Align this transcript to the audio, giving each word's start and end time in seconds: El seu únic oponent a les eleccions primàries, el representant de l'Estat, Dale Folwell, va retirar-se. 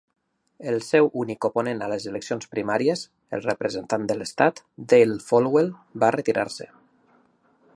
El 0.69 0.77
seu 0.85 1.09
únic 1.23 1.47
oponent 1.49 1.83
a 1.87 1.89
les 1.91 2.07
eleccions 2.11 2.49
primàries, 2.55 3.03
el 3.39 3.43
representant 3.49 4.09
de 4.13 4.17
l'Estat, 4.21 4.63
Dale 4.95 5.19
Folwell, 5.27 5.71
va 6.05 6.11
retirar-se. 6.17 6.69